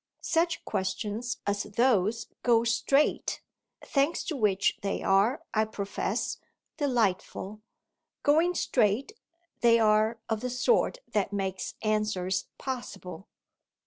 Such 0.23 0.65
questions 0.65 1.37
as 1.45 1.61
those 1.61 2.25
go 2.41 2.63
straight 2.63 3.43
thanks 3.85 4.23
to 4.23 4.35
which 4.35 4.79
they 4.81 5.03
are, 5.03 5.43
I 5.53 5.65
profess, 5.65 6.39
delightful; 6.77 7.61
going 8.23 8.55
straight 8.55 9.11
they 9.59 9.77
are 9.77 10.19
of 10.27 10.39
the 10.41 10.49
sort 10.49 11.01
that 11.13 11.31
makes 11.31 11.75
answers 11.83 12.47
possible. 12.57 13.27